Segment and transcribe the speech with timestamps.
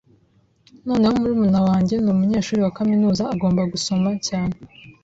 [0.87, 4.55] Noneho murumuna wanjye ni umunyeshuri wa kaminuza, agomba gusoma cyane.